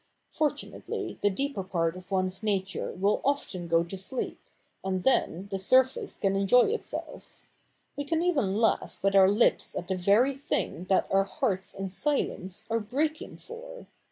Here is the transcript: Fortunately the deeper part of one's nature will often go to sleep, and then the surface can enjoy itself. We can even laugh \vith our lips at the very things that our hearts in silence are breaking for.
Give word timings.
Fortunately 0.31 1.19
the 1.21 1.29
deeper 1.29 1.61
part 1.63 1.95
of 1.95 2.09
one's 2.09 2.41
nature 2.41 2.91
will 2.91 3.21
often 3.23 3.67
go 3.67 3.83
to 3.83 3.95
sleep, 3.95 4.39
and 4.83 5.03
then 5.03 5.47
the 5.51 5.59
surface 5.59 6.17
can 6.17 6.35
enjoy 6.35 6.71
itself. 6.73 7.45
We 7.95 8.03
can 8.03 8.23
even 8.23 8.55
laugh 8.57 8.97
\vith 9.03 9.13
our 9.13 9.29
lips 9.29 9.75
at 9.75 9.87
the 9.89 9.95
very 9.95 10.33
things 10.33 10.87
that 10.87 11.05
our 11.11 11.25
hearts 11.25 11.75
in 11.75 11.87
silence 11.87 12.63
are 12.67 12.79
breaking 12.79 13.37
for. 13.37 13.85